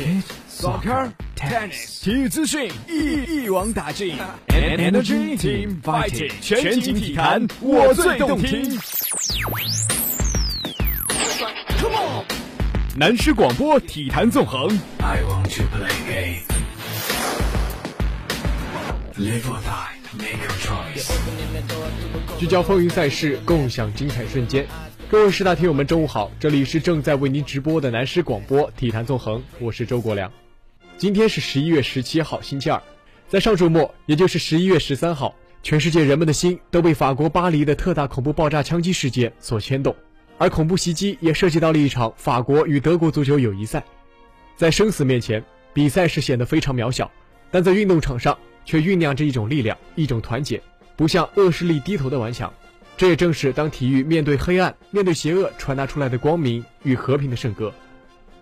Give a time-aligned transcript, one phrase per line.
[0.00, 4.16] Cricket, soccer, tennis，体育资讯一一网打尽
[4.48, 8.78] ，Energy Team Fighting，全景体坛我最动听。
[11.78, 12.24] Come on，
[12.96, 14.70] 南师广播体坛纵横。
[15.00, 16.40] I want to play game.
[19.18, 21.12] Live or die, make your choice.
[22.38, 24.66] 聚焦风云赛事，共享精彩瞬间。
[25.10, 26.30] 各位师大听友们，中午好！
[26.38, 30.32] 这里是正在为您直播的南师广播体坛纵横，我是周国良。
[30.96, 32.80] 今天是十一月十七号，星期二。
[33.26, 39.96] 在上周末，也就是十一月十三号，全世界人们的心都被法国巴黎的特大恐怖爆炸枪击事件所牵动，
[40.38, 43.82] 而恐怖袭击也涉及到了一场法国与德国足球友谊赛。
[44.54, 47.10] 在生死面前，比赛是显得非常渺小，
[47.50, 50.62] 但在运动场上却酝酿着一种力量，一种团结，
[50.94, 52.54] 不向恶势力低头的顽强。
[53.00, 57.72] 这也正是当体育面对黑暗、面对邪恶传达出来的光明与和平的圣歌。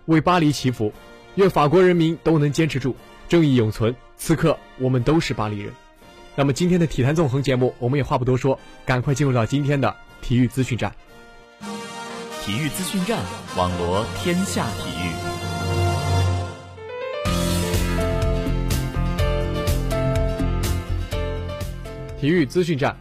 [0.07, 0.91] 为巴黎祈福，
[1.35, 2.93] 愿法国人民都能坚持住，
[3.29, 3.95] 正义永存。
[4.17, 5.71] 此刻，我们都是巴黎人。
[6.35, 10.93] 那么，今天的体坛纵横节目，我们也话不多说，赶快进入到今天的体育资讯站。
[12.41, 13.17] 体育资讯站，
[13.55, 15.07] 网罗天下体育。
[22.19, 22.93] 体育资讯站。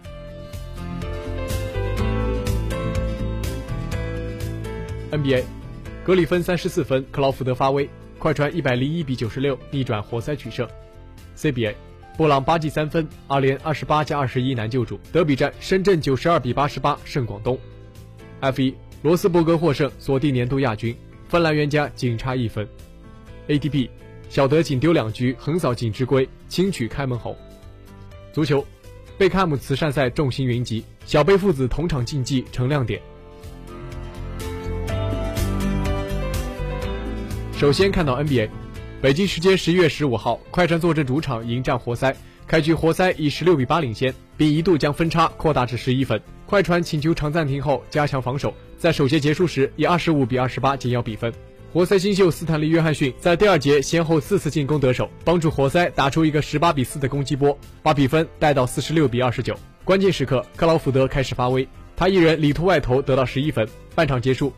[5.10, 5.42] NBA，
[6.04, 10.68] 格里芬三十四分，克劳福德发威，快船一百零一比九十六逆转活塞取胜。
[11.34, 11.74] CBA，
[12.18, 15.00] 布朗八记三分，阿联二十八加二十一难救主。
[15.10, 17.58] 德比战，深圳九十二比八十八胜广东。
[18.42, 20.94] F1，罗斯伯格获胜，锁定年度亚军，
[21.26, 22.68] 芬兰冤家仅差一分。
[23.48, 23.88] ATP，
[24.28, 27.34] 小德仅丢两局，横扫锦织圭，轻取开门红。
[28.30, 28.62] 足球，
[29.16, 33.00] 贝克汉姆慈善赛众星云集，小贝父子同场竞技成亮点。
[37.58, 38.48] 首先看到 NBA，
[39.02, 42.14] 北京时间十一月十五号，快船坐镇主场迎战活塞。
[42.46, 46.22] 开局活塞以十六比八领先，并一度将分差扩大至十一分。
[46.46, 51.32] 快船请求长暂停后加强防守，在首节结束时以二十五比二十八紧咬比分。
[51.72, 59.58] 活塞新秀斯坦利·约翰逊在第二节先后四次进攻得手，帮助活塞打出一个十八比四的攻击波，把比分带到四十六比二十九。
[59.82, 61.66] 关键时刻，克劳福德开始发威，
[61.96, 63.68] 他一人里突外投得到十一分。
[63.96, 64.52] 半场结束，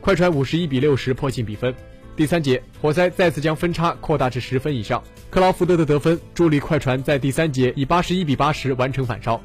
[0.00, 1.74] 快船五十一比六十迫近比分。
[2.16, 5.02] 第三节，活塞再次将分差扩大至十分以上。
[5.30, 9.40] 克劳福德的得分助力快船在第三节以八十一比八十完成反超。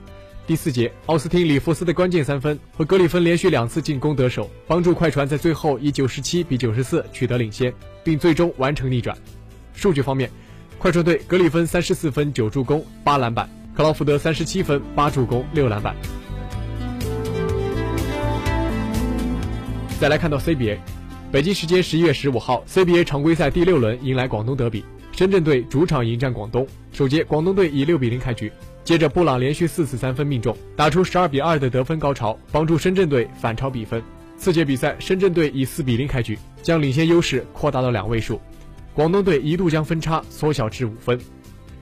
[0.46, 9.18] 第四节，奥斯汀·里弗斯的关键三分和格里芬连续两次进攻得手，帮助快船在最后以九十七比九十四取得领先，并最终完成逆转。
[9.74, 10.30] 数据方面，
[10.78, 15.96] 快船队格里芬三十四分九助攻八篮板，克劳福德三十七分八助攻六篮板。
[20.00, 20.78] 再来看到 CBA。
[21.32, 26.66] 北京时间十一月十五号，CBA 常规赛第六轮迎来广东德比，深圳队主场迎战广东。
[26.92, 28.52] 首节，广东队以六比零开局，
[28.84, 34.02] 接着布朗连续四次三分命中，打出十二比二的得分高潮，帮助深圳队反超比分。
[34.38, 38.42] 次节比赛，深圳队以四比零开局，将领先优势扩大到两位数，
[38.96, 41.20] 广东队一度将分差缩小至五分，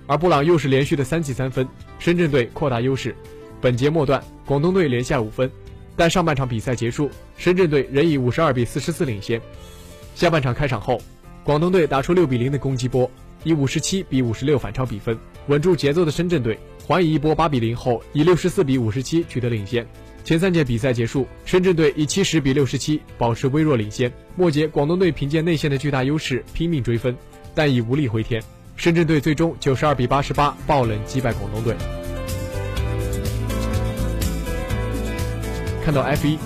[0.07, 1.65] 而布朗又是连续的三记三分，
[1.99, 3.15] 深圳队扩大优势。
[3.61, 5.49] 本节末段，广东队连下五分。
[5.97, 9.41] 但上半场比赛结束，深圳队仍以五十二比四十四领先。
[10.15, 11.01] 下半场开场后，
[11.43, 13.09] 广东队打出六比零的攻击波，
[13.43, 16.57] 以五十七比五十六反超比分，稳住节奏的深圳队
[16.87, 19.85] 还以一波八比零后，以六十四比五十七取得领先。
[20.23, 24.11] 前三节比赛结束，深圳队以七十比六十七保持微弱领先。
[24.35, 27.17] 末节，广东队凭借内线的巨大优势拼命追分，
[27.55, 28.39] 但已无力回天。
[28.75, 31.73] 深圳队最终九十二比八十八爆冷击败广东队。
[35.87, 36.37] 看到 F 一，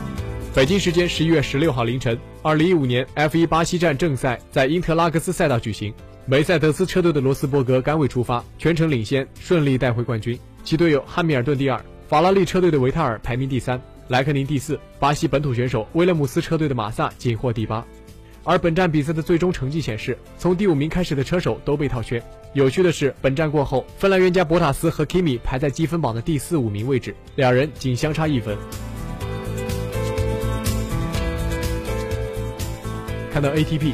[0.54, 5.92] 北京时间十一月十六号凌晨，二零一五年 F 一巴西站正赛在因特拉克斯赛道举行。
[6.28, 10.38] 梅赛德斯车队的罗斯伯格杆位出发，全程领先，顺利带回冠军。
[10.64, 14.80] 其队友汉密尔顿第二，法拉利车队的维塔尔排名第三，莱克宁第四。
[15.00, 17.84] 巴西本土选手威廉姆斯车队的马萨仅获第八。
[18.44, 22.22] 而本站比赛的最终成绩显示，从第五名开始的车手都被套圈。
[22.54, 28.56] 有趣的是，本站过后，芬兰冤家博塔斯和 Kimi 排在积分榜的第四、五名位置，两人仅相差一分。
[33.32, 33.94] 看到 ATP，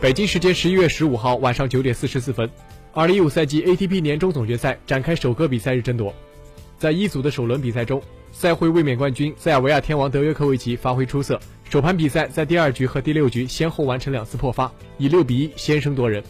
[0.00, 2.50] 北京时间十一月十五号晚上九点四十四分，
[2.92, 6.12] 二零一五赛季 ATP 年终总决赛展开首个比赛日争夺。
[6.76, 8.02] 在一组的首轮比赛中，
[8.32, 11.38] 赛会卫冕冠军塞尔维亚天王德约科维奇发挥出色，
[11.70, 16.20] 首盘比赛在第二局和第六局先后完成两次破发，以六比一先声夺人。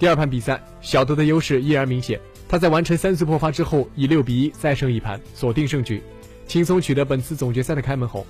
[0.00, 6.02] 第二盘比赛，小德的优势依然明显，他在完成三次破发之后，以六比一再胜一盘，锁定胜局，
[6.48, 8.26] 轻松取得本次总决赛的开门红。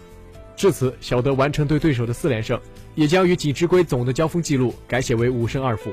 [0.58, 2.60] 至此，小德完成对对手的四连胜，
[2.96, 5.92] 也将与锦织圭总的交锋记录改写为五胜二负。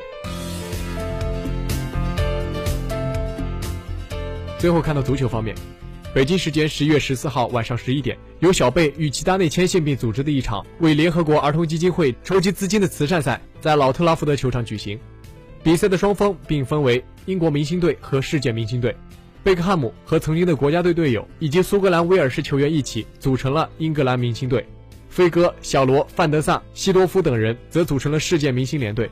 [4.57, 5.55] 最后看到足球方面，
[6.15, 14.99] 北京时间十一月十四号晚上十一点，由小贝与齐达内牵线并组织的一场为联合国儿童基金会筹集资金的慈善赛，在老特拉福德球场举行。
[15.61, 18.95] 比赛的双方并分为英国明星队和世界明星队。
[19.45, 24.65] 贝克汉姆和曾经的国家队队友以及苏格兰威尔士球员一起组成了英格兰明星队，
[25.07, 29.07] 飞哥、小罗、范德萨、西多夫等人则组成了世界明星联队。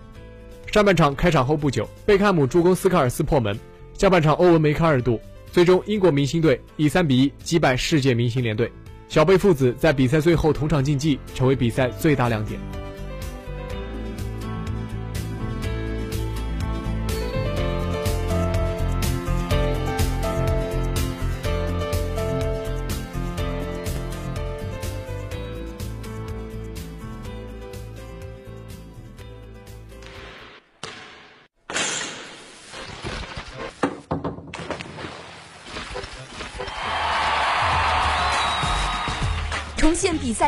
[0.65, 3.55] 上半场开场后不久，贝克汉姆助攻斯科尔斯破门，
[3.93, 5.21] 下半场欧文梅开二度，
[5.51, 8.71] 最终英国明星队以三比一击败世界明星联队。
[9.07, 12.59] 小贝父子在比赛最后同场竞技，成为比赛最大亮点。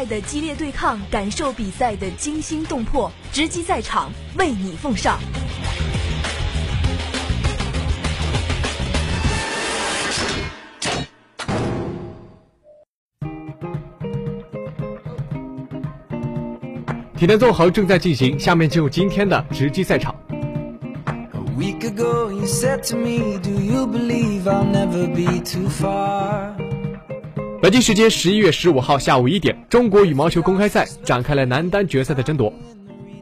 [0.06, 5.18] 赛的激烈对抗，感受比赛的惊心动魄，直击赛场，为你奉上。
[17.18, 20.14] 体坛纵横正在进行，下面进入今天的直击赛场。
[27.66, 32.54] 北京时间十一月十五号下午一点，中国羽毛球公开赛展开了男单决赛的争夺。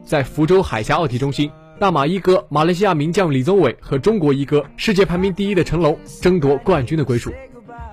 [0.04, 1.50] 在福州海峡奥体中心，
[1.80, 7.32] 大马一哥马来西亚名将李宗伟和中国一哥世界排名第一的成龙争夺冠军的归属。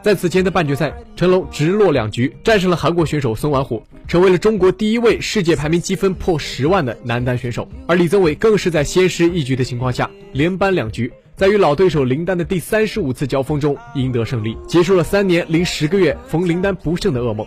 [0.03, 7.65] 在此前的半决赛，成龙直落两局战胜了韩国选手孙完虎，成为了中国第一位世界排名积分破十万的男单选手。
[7.88, 11.13] 而李宗伟更是在先失一局的情况下，连扳两局。
[11.41, 17.43] 在与老对手林丹的第三十五次交锋中赢得胜利，结束了三年零十个月逢林丹不胜的噩梦。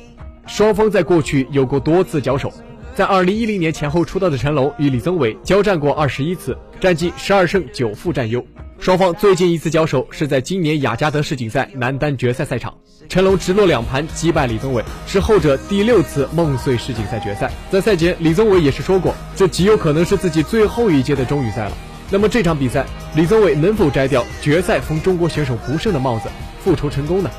[0.48, 2.52] 双方在过去有过多次交手，
[2.96, 8.44] 在二零一零年前后出道的成龙与李宗伟交战过二十一次，战绩十二胜九负占优。
[8.80, 12.74] 双方最近一次交手是在今年雅加德世锦赛男单决赛赛场，
[13.08, 17.48] 成龙直落两盘击败李宗伟，是后者第六次梦碎世锦赛决赛。
[17.70, 21.72] 在赛前，李宗伟也是说过，这极有可能是自己最后一届的中羽赛了。
[22.10, 22.86] 那么这场比赛，
[23.16, 26.28] 李宗伟能否摘掉决赛封中国选手不胜的帽子，
[26.60, 27.30] 复仇成功呢？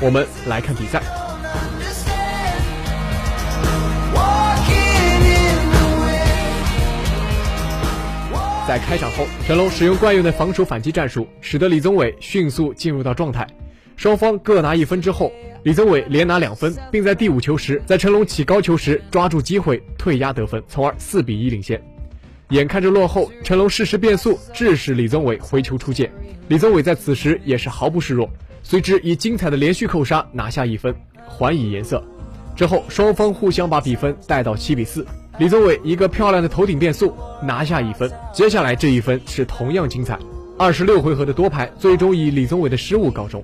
[0.00, 1.02] 我们来看比赛。
[8.68, 13.46] 在开场后，成龙使用惯用的防守反击战术，使得李宗伟迅速进入到状态。
[13.96, 15.32] 双方各拿一分之后，
[15.64, 21.93] 李宗伟连拿两分，并在第五球时，在成龙起高球时抓住机会退压得分，从而四比一领先。
[22.54, 26.08] 眼看着落后，成龙适时变速，致使李宗伟回球出界。
[26.46, 28.30] 李宗伟在此时也是毫不示弱，
[28.62, 30.94] 随之以精彩的连续扣杀拿下一分，
[31.26, 32.00] 还以颜色。
[32.54, 35.04] 之后双方互相把比分带到七比四，
[35.40, 37.12] 李宗伟一个漂亮的头顶变速
[37.42, 38.08] 拿下一分。
[38.32, 40.16] 接下来这一分是同样精彩，
[40.56, 43.42] 二十六回合的多拍最终以李宗伟的失误告终。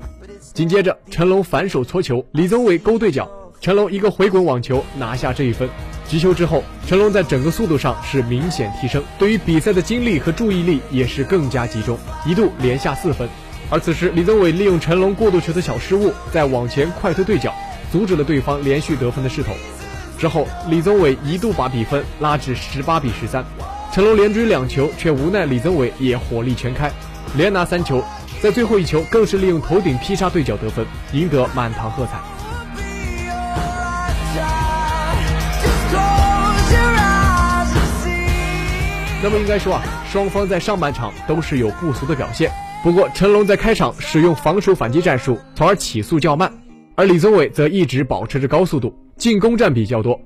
[0.55, 3.29] 紧接着成龙反手搓球，李宗伟勾对角，
[3.61, 5.69] 成龙一个回滚网球拿下这一分。
[6.07, 13.29] 击球之后，成龙在整个速度上是明显提升，对于比赛的精力和注意力也是更加集中，一度连下四分。
[13.69, 17.55] 而此时，李宗伟利用成龙过渡球的小失误，在往前快推对角，
[17.93, 19.53] 阻止了对方连续得分的势头。
[20.19, 23.45] 之后，李宗伟一度把比分拉至十八比十三，
[23.93, 26.91] 成龙连追两球，却无奈李宗伟也火力全开，
[27.37, 28.03] 连拿三球，
[28.41, 32.19] 在最后一球更是利用头顶劈杀对角得分，赢得满堂喝彩。
[39.23, 42.51] 那么应该说啊，双方在上半场都是有不俗的表现。
[42.83, 46.49] 不过成龙在开场使用防守反击战术，从而起速较慢；
[46.95, 50.19] 而李宗伟则一直保持着高速度，进攻占比较多。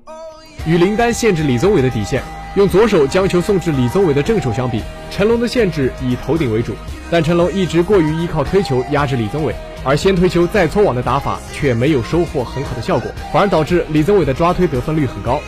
[0.65, 2.23] 与林丹限制李宗伟的底线，
[2.55, 6.73] 用左手将球送至李宗伟的正手相比，成龙的限制以头顶为主。
[7.11, 9.53] 但成龙一直过于依靠推球压制李宗伟，
[9.85, 15.41] 而先推球再搓网的打法却没有收获很好的效果，反而导致李宗伟的抓推得分率很高。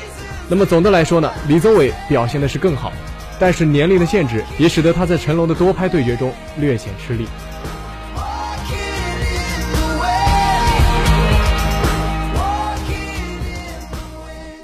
[0.48, 2.92] 那么总的来说呢，李宗伟表现的是更好。
[3.38, 7.26] 但是年龄的限制也使得他在成龙的多拍对决中略显吃力。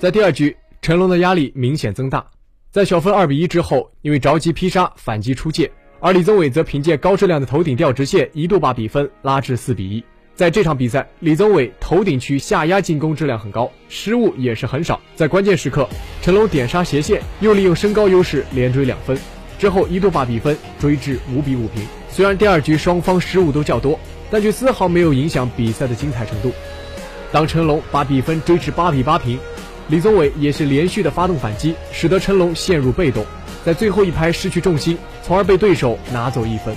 [0.00, 2.26] 在第二局，成龙的压力明显增大，
[2.70, 10.04] 在小分二比一之后，因为着急劈杀反击出界，而李宗伟则凭借高质量的头顶吊直线一度把比分拉至四比一。
[10.34, 14.98] 在这场比赛，李宗伟头顶区下压进攻质量很高，失误也是很少。
[15.14, 15.86] 在关键时刻，
[16.22, 19.16] 陈龙点杀斜线，又利用身高优势连追两分，
[19.58, 21.84] 之后一度把比分追至五比五平。
[22.08, 26.50] 虽然第二局双方失误都较多，但却丝毫没有影响比赛的精彩程度。
[27.30, 29.38] 当成龙把比分追至八比八平，
[29.88, 33.24] 李宗伟也是连续的发动反击，使得成龙陷入被动，
[33.64, 36.74] 在最后一拍失去重心，从而被对手拿走一分。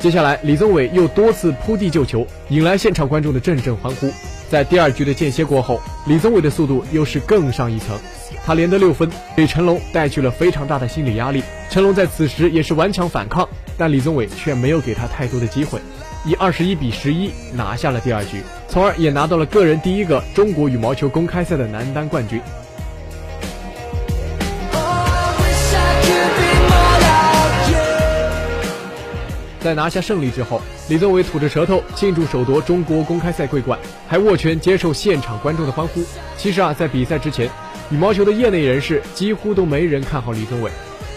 [0.00, 4.10] 接下来，李宗伟又多次扑地救球，引来现场观众的阵阵欢呼。
[4.50, 7.98] 在第二局的间歇过后，李宗伟的速度又是更上一层，
[8.44, 11.42] 他连得六分，给成龙带去了非常大的心理压力。
[11.70, 13.48] 成龙在此时也是顽强反抗，
[13.78, 15.80] 但李宗伟却没有给他太多的机会，
[16.26, 22.40] 以二十一比十一拿下了第二局，从而也拿到了个人第一个中国羽毛球公开赛的男单冠军。
[29.64, 36.04] 在拿下胜利之后，李宗伟吐着舌头庆祝首夺中国公开赛桂冠，还握拳接受现场观众的欢呼。
[36.36, 37.48] 其实啊，在比赛之前，
[37.90, 40.70] 羽毛球的业内人士几乎都没人看好李宗伟，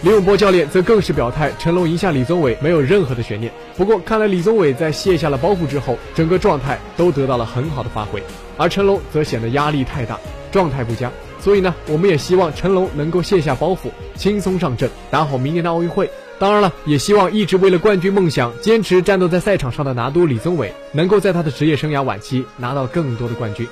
[0.03, 3.51] 李永波教练则更是表态，成龙赢下李宗伟没有任何的悬念。
[3.75, 8.21] 不过，看来李宗伟在卸下了包袱之后，整个状态都得到了很好的发挥，
[8.57, 10.19] 而成龙则显得压力太大，
[10.51, 11.11] 状态不佳。
[11.39, 16.07] 所以呢，我们也希望成龙能够卸下包袱，轻松上阵，打好明年的奥运会。
[16.37, 23.67] 当然了，也希望一直为了冠军梦想坚持战斗在赛场上的拿督李宗伟，能够在他的职业生涯晚期拿到更多的冠军。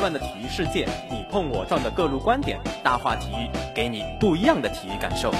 [0.00, 5.30] 乱的体育世界，你碰我撞的各路观点，大话体育给你不一样的体育感受。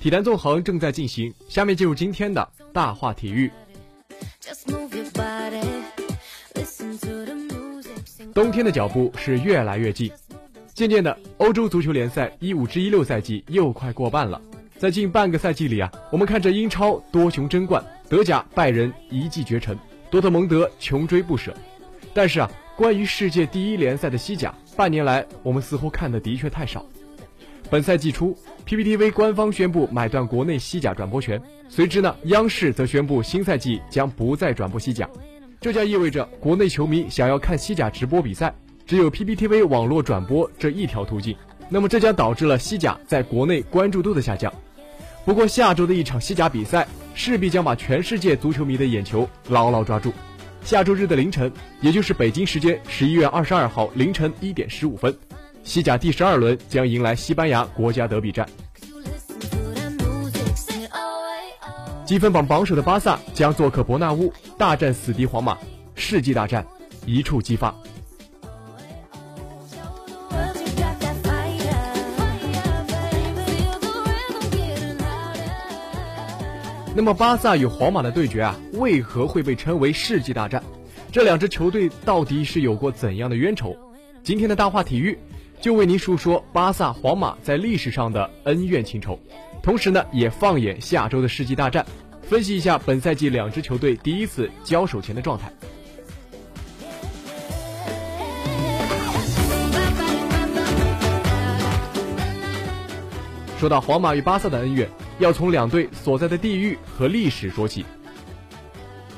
[0.00, 3.48] 体坛纵横正在进行，下面进入今天的大话体育。
[8.34, 10.10] 冬天的脚步是越来越近，
[10.72, 14.40] 渐渐的，欧洲足球联赛一五至一六赛季又快过半了。
[14.78, 19.78] 在近半个赛季里啊，我们看着英超多雄争冠，德甲拜仁一骑绝尘，
[20.10, 21.54] 多特蒙德穷追不舍。
[22.14, 26.86] 但是啊，关于世界第一联赛的西甲，半年来我们似乎看的的确太少。
[27.68, 28.34] 本赛季初
[28.66, 35.06] ，PPTV 官方宣布买断国内西甲转播权，随之呢，央视则宣布新赛季将不再转播西甲。
[35.62, 38.52] 这将意味着国内球迷想要看西甲直播比赛，
[38.84, 41.36] 只有 PPTV 网络转播这一条途径。
[41.68, 44.52] 那么这将导致了西甲在国内关注度的下降。
[45.24, 50.12] 不过下周的一场西甲比赛势必将把全世界足球迷的眼球牢牢抓住。
[50.64, 51.50] 下周日的凌晨，
[51.80, 55.16] 也就是北京时间十一月二十二号凌晨一点十五分，
[55.62, 58.44] 西甲第十二轮将迎来西班牙国家德比战。
[62.04, 64.30] 积分榜榜首的巴萨将做客伯纳乌
[64.62, 65.58] 大战死敌皇马，
[65.96, 66.64] 世纪大战
[67.04, 67.74] 一触即发。
[76.94, 80.62] 那么巴萨与皇马的对决啊，为何会被称为世纪大战？
[81.10, 83.76] 这两支球队到底是有过怎样的冤仇？
[84.22, 85.18] 今天的大话体育
[85.60, 89.18] 就为您述说巴萨皇马在历史上的恩怨情仇，
[89.60, 91.84] 同时呢，也放眼下周的世纪大战。
[92.22, 95.52] 分析一下本赛季两支球队第一次交手前的状态。
[103.58, 104.88] 说到皇马与巴萨的恩怨，
[105.20, 107.84] 要从两队所在的地域和历史说起。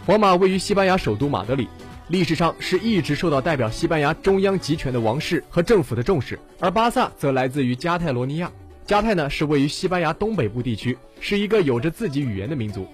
[0.04, 1.66] 皇马位于西班牙首都马德里，
[2.08, 8.52] 历史上是一直受到代表西班牙中央集权的王室和政府的重视；而巴萨则来自于加泰罗尼亚。
[8.86, 12.86] 加泰呢是位于西班牙东北部地区，是一个有着自己语言的民族。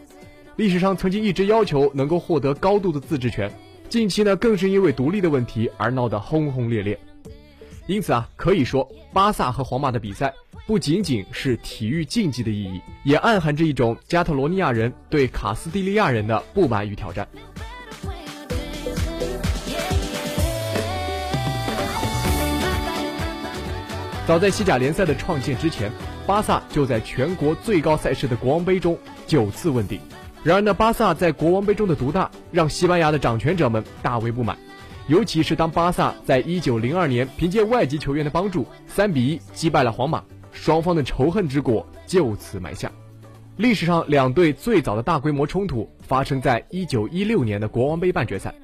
[0.54, 3.50] 历史上曾经一直要求能够获得高度的自治权，
[3.88, 6.96] 近期呢更是因为独立的问题而闹得轰轰烈烈。
[7.86, 10.32] 因此啊，可以说巴萨和皇马的比赛
[10.64, 17.26] 不仅仅是体育竞技的意义，也暗含着一种加特罗尼亚人对卡斯蒂利亚人的不满与挑战。
[24.30, 25.90] 早在西甲联赛的创建之前，
[26.24, 28.96] 巴萨就在全国最高赛事的国王杯中
[29.26, 29.98] 九次问鼎。
[30.44, 34.56] 然而呢，巴萨在国王杯中的独大让西班牙的掌权者们大为不满，
[35.08, 40.22] 尤其是当巴萨在一九零二年凭借外籍球员的帮助，三比一击败了皇马，
[40.52, 42.88] 双方的仇恨之果就此埋下。
[43.56, 48.54] 历史上两队最早的大规模冲突发生在一九一六年的国王杯半决赛，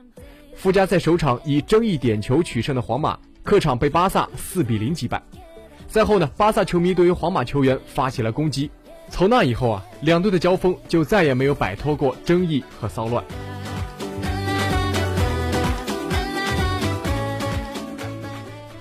[0.55, 5.21] 附加赛首场以争议点球取胜的皇马，客场被巴萨四比零击败。
[5.97, 8.71] 赛后呢，巴萨球迷对于皇马球员发起了攻击。
[9.09, 13.25] 从那以后啊，两队的交锋就再也没有摆脱过争议和骚乱。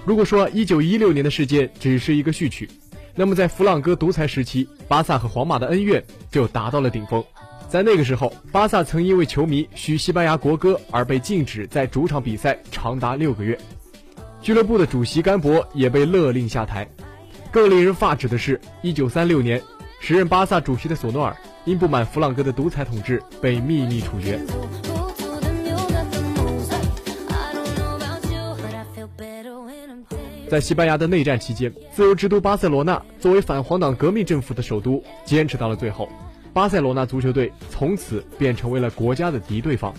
[0.03, 2.69] 如果说一九一六年的事件只是一个序曲，
[3.15, 7.23] 那么在弗朗哥独裁时期，巴萨和皇马的恩怨就达到了顶峰。
[7.69, 13.57] 在那个时候，巴萨曾因为球迷许西班牙国歌而被禁止在主场比赛长达六个月，
[14.41, 16.85] 俱乐部的主席甘博也被勒令下台。
[17.55, 19.61] 更令人发指的是，一九三六年。
[20.01, 21.33] 时任巴萨主席的索诺尔
[21.63, 24.37] 因不满弗朗哥的独裁统治，被秘密处决。
[30.49, 36.09] 在西班牙的内战期间，自由之都巴塞罗那作为反皇党革命政府的首都，坚持到了最后。
[36.51, 39.93] 巴塞罗那足球队从此便成为了国家的敌对方。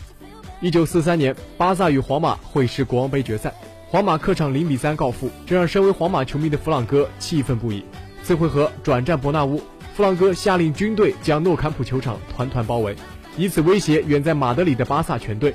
[0.61, 3.55] 一九四三年，巴萨与皇马会师国王杯决赛，
[3.89, 7.85] 皇马客场零比三告负，这让身为皇马球迷的弗朗哥气愤不已。
[8.21, 9.63] 次回合转战伯纳乌。
[9.95, 12.97] 弗朗哥下令军队将诺坎普球场团团包围，
[13.37, 15.55] 以此威胁远在马德里的巴萨全队。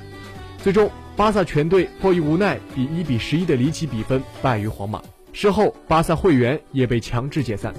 [0.64, 5.02] 最终，巴萨全队迫于无奈，以一比十一的离奇比分败于皇马。
[5.34, 7.74] 事后，巴萨会员也被强制解散。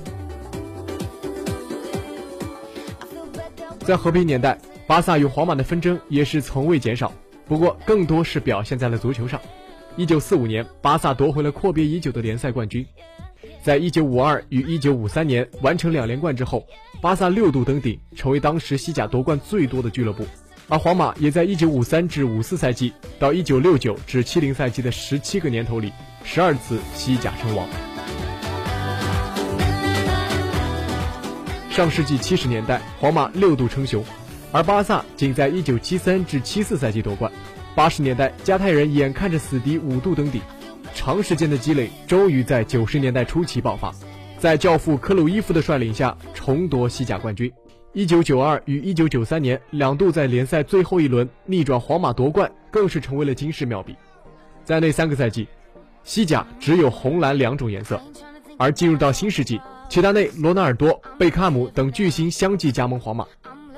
[3.81, 7.11] 在和平年代，巴萨与皇马的纷争也是从未减少，
[7.49, 9.41] 不过更多是表现在了足球上。
[9.95, 12.87] 一九四五年，巴萨夺回了阔别已久的联赛冠军。
[13.63, 16.67] 在一九五二与一九五三年完成两连冠之后，
[17.03, 20.25] 巴萨六度登顶，成为当时西甲夺冠最多的俱乐部。
[20.69, 25.93] 而皇马也在一九五三至五四赛季到一九六九至七零赛季的十七个年头里，
[26.25, 27.69] 十二次西甲称王。
[31.69, 34.03] 上世纪七十年代，皇马六度称雄，
[34.53, 37.31] 而巴萨仅在一九七三至七四赛季夺冠。
[37.75, 40.43] 八十年代，加泰人眼看着死敌五度登顶。
[40.95, 43.91] 长时间的积累终于在九十年代初期爆发，
[44.39, 47.51] 在教父克鲁伊夫的率领下重夺西甲冠军。
[47.95, 53.97] 一九九二与一九九三年两度在联赛最后一轮逆转皇马夺冠，更是成为了惊世妙笔。
[54.65, 55.49] 在那三个赛季，
[56.05, 57.99] 西甲只有红蓝两种颜色。
[58.59, 59.59] 而进入到新世纪，
[59.89, 63.27] 齐达内、罗纳尔多、贝克汉姆等巨星相继加盟皇马，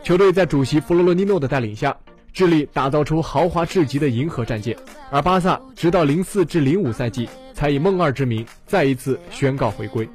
[0.02, 1.96] 球队在主席弗罗伦蒂诺的带领下。
[2.34, 4.76] 致力打造出豪华至极的银河战舰，
[5.10, 10.06] 而巴萨直到零四至零五赛季才以梦二之名再一次宣告回归。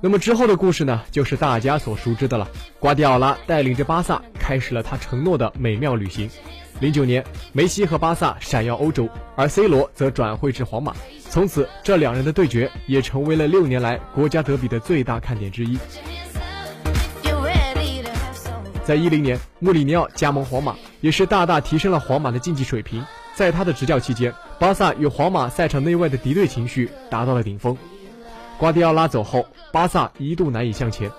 [0.00, 2.48] 那么之后的故事呢，就是大家所熟知的了。
[2.80, 6.28] 瓜迪奥拉带领着巴萨开始了他承诺的美妙旅行。
[6.80, 10.92] 零九年，梅西和巴萨闪耀欧洲，而 C 罗则转会至皇马。
[11.30, 15.78] 从此，这两人的对决也成为了六年来国家德比的最大看点之一。
[18.84, 23.04] 在一零年，穆里尼奥加盟皇马，也是大大提升了皇马的竞技水平。
[23.34, 27.76] 在他的执教期间，巴萨与皇马赛场内外的敌对情绪达到了顶峰。
[28.58, 31.10] 瓜迪奥拉走后，巴萨一度难以向前，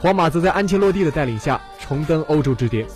[0.00, 2.86] 皇马则在安切洛蒂的带领下重登欧洲之巅。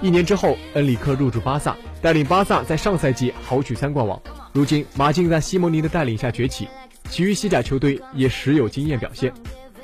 [0.00, 4.20] 一年之后，恩里克入驻巴萨，带领巴萨在上赛季豪取三冠王。
[4.52, 6.68] 如今，马竞在西蒙尼的带领下崛起，
[7.10, 9.32] 其余西甲球队也时有惊艳表现。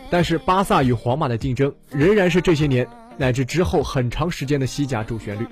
[0.09, 2.89] 但是，巴萨与皇马的竞争仍然是这些年。
[3.21, 5.45] 乃至之后很长时间的西甲主旋律，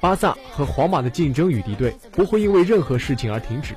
[0.00, 3.74] 巴萨和皇马的竞争与敌对不会因为任何事情而停止。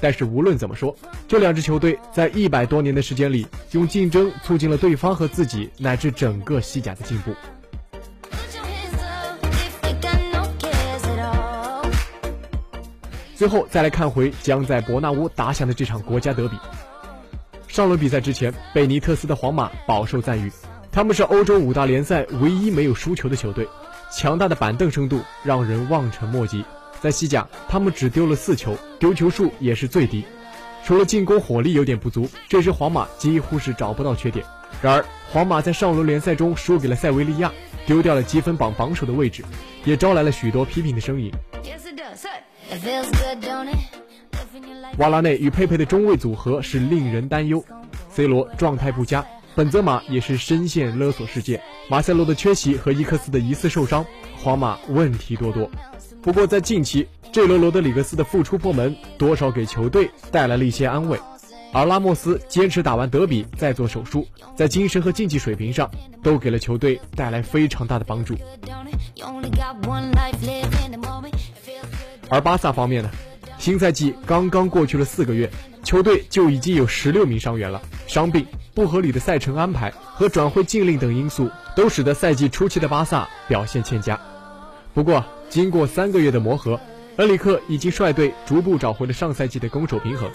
[0.00, 0.96] 但是无论怎么说，
[1.28, 7.32] 这两支球队在一百多年的时间里，用竞争促进了对方和自己乃至整个西甲的进步。
[13.36, 16.56] 最后再来看回将在伯纳乌打响的这场国家德比。
[17.68, 20.50] 上轮比赛之前，贝尼特斯的皇马饱受赞誉。
[20.90, 23.68] 他们是欧洲五大联赛唯一没有输球的球队，
[24.10, 26.64] 强大的板凳深度让人望尘莫及。
[27.00, 30.24] 在西甲，他们只丢了四球，丢球数也是最低。
[30.84, 34.44] 除了进攻火力有点不足，这支皇马几乎是找不到缺点。
[34.82, 37.52] 然而，皇马在上轮联赛中输给了塞维利亚，
[37.86, 39.44] 丢掉了积分榜榜首的位置，
[39.84, 41.32] 也招来了许多批评的声音。
[44.98, 47.64] 瓦拉内与佩佩的中卫组合是令人担忧
[48.10, 49.24] ，C 罗状态不佳。
[49.54, 55.70] 本泽马也是深陷勒索事件，马塞洛的缺席和伊克斯的疑似受伤，皇马问题多多。
[56.22, 61.18] 不过在近期这罗罗德里格斯的复出破门，多少给球队带来了一些安慰。
[61.72, 65.88] 而拉莫斯坚持打完德比再做手术，在精神和竞技水平上
[66.22, 68.34] 都给了球队带来非常大的帮助。
[72.28, 73.10] 而巴萨方面呢，
[73.60, 75.50] 新赛季刚刚过去了四个月，
[75.84, 77.82] 球队就已经有十六名伤员了。
[78.06, 84.18] 伤病、不合理的赛程安排和转会禁令等因素，都使得赛季初期的巴萨表现欠佳。
[84.94, 86.80] 不过，经过三个月的磨合，
[87.16, 90.30] 恩里克已经率队逐步找回了上赛季的攻守平衡。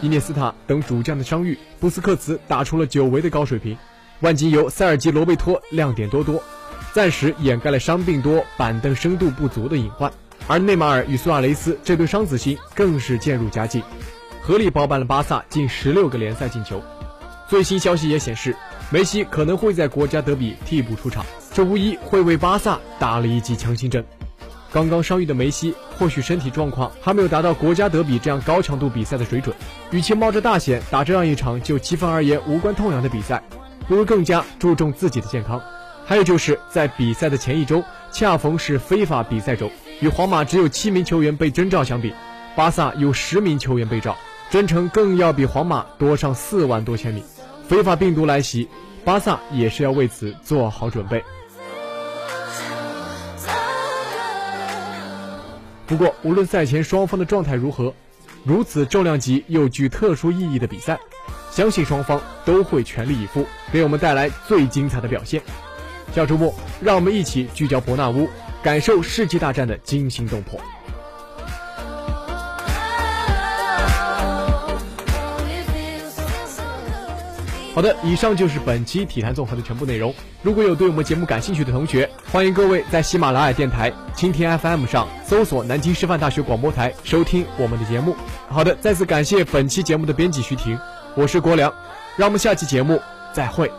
[0.00, 3.76] 伊涅斯塔等主将的伤愈，布斯克茨打出了久违的高水平，
[4.20, 6.42] 万金油、塞尔吉罗贝托亮点多多，
[6.92, 10.12] 暂时掩盖了伤病多、板凳深度不足的隐患。
[10.46, 13.82] 而内马尔与苏亚雷斯这对双子星更是渐入佳境，
[14.40, 16.82] 合力包办了巴萨近十六个联赛进球。
[17.48, 18.56] 最新消息也显示，
[18.90, 24.04] 梅西可能会在国家德比替补出场，这无疑会为巴萨打了一剂强心针。
[24.70, 29.54] 刚刚伤愈的梅西，或许身体状况还没有达到国家德比这样高强度比赛的水准。
[29.90, 33.42] 与其冒着大险打这样一场就积分而言无关痛痒的比赛，
[33.86, 35.60] 不如更加注重自己的健康。
[36.08, 42.14] 还有就是在比赛的前一周，恰逢是非法比赛周，与皇马只有七名球员被征召相比，
[42.56, 44.16] 巴萨有十名球员被召，
[44.48, 47.22] 征程更要比皇马多上四万多千米。
[47.68, 48.70] 非法病毒来袭，
[49.04, 51.22] 巴萨也是要为此做好准备。
[55.86, 57.92] 不过，无论赛前双方的状态如何，
[58.44, 60.98] 如此重量级又具特殊意义的比赛，
[61.50, 65.42] 相信双方都会全力以赴，给我们带来最精彩的表现。
[66.14, 68.28] 下周末，让我们一起聚焦伯纳乌，
[68.62, 70.60] 感受世纪大战的惊心动魄。
[77.74, 80.12] 好的，以上就是本期体坛综合的全部内容。
[80.42, 88.16] 如果有对我们节目感兴趣的同学，欢迎各位在喜马拉雅电台、蜻蜓 FM 上搜索南京师范大学广播台收听我们的节目。
[88.48, 90.76] 好的，再次感谢本期节目的编辑徐婷，
[91.14, 91.72] 我是国良，
[92.16, 93.00] 让我们下期节目
[93.32, 93.70] 再会。